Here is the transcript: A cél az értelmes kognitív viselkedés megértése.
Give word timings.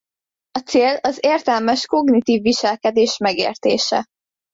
A 0.51 0.59
cél 0.59 0.95
az 0.95 1.17
értelmes 1.21 1.85
kognitív 1.85 2.41
viselkedés 2.41 3.17
megértése. 3.17 4.05